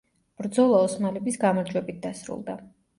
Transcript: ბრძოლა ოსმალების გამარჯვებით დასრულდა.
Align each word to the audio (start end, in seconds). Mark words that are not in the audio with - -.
ბრძოლა 0.41 0.79
ოსმალების 0.87 1.39
გამარჯვებით 1.47 2.05
დასრულდა. 2.11 2.63